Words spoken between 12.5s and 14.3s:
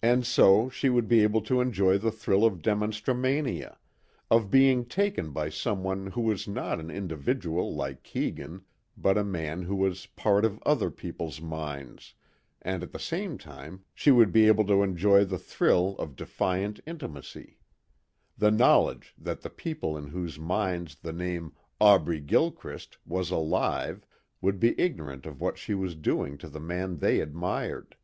and at the same time she